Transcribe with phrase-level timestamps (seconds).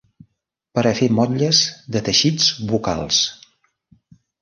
[0.77, 1.61] Per a fer motlles
[1.97, 3.25] de teixits bucals.